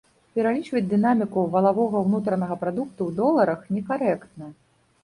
[0.37, 4.53] Пералічваць дынаміку валавога ўнутранага прадукту ў доларах некарэктна.